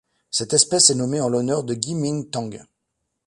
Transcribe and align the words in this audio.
Cette 0.31 0.53
espèce 0.53 0.89
est 0.89 0.95
nommée 0.95 1.21
en 1.21 1.29
l'honneur 1.29 1.63
de 1.63 1.75
Gui-ming 1.75 2.27
Tang. 2.31 2.63